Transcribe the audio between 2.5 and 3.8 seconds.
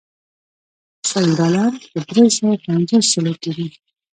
پنځوس شلو کېږي.